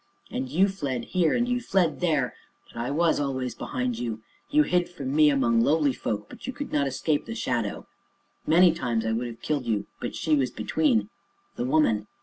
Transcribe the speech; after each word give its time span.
And 0.31 0.49
you 0.49 0.67
fled 0.67 1.03
here, 1.05 1.35
and 1.35 1.47
you 1.47 1.61
fled 1.61 1.99
there, 1.99 2.33
but 2.67 2.75
I 2.79 2.89
was 2.89 3.19
always 3.19 3.53
behind 3.53 3.99
you; 3.99 4.23
you 4.49 4.63
hid 4.63 4.89
from 4.89 5.15
me 5.15 5.29
among 5.29 5.61
lowly 5.61 5.93
folk, 5.93 6.27
but 6.27 6.47
you 6.47 6.53
could 6.53 6.73
not 6.73 6.87
escape 6.87 7.27
the 7.27 7.35
shadow. 7.35 7.85
Many 8.47 8.73
times 8.73 9.05
I 9.05 9.11
would 9.11 9.27
have 9.27 9.43
killed 9.43 9.67
you 9.67 9.85
but 9.99 10.15
she 10.15 10.35
was 10.35 10.49
between 10.49 11.09
the 11.55 11.65
Woman. 11.65 12.07